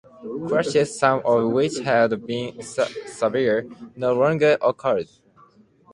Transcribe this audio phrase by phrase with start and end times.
[0.47, 5.07] Crashes, some of which had been severe, no longer occurred.